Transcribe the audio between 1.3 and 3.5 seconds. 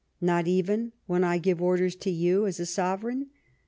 give orders to you as a Sove reign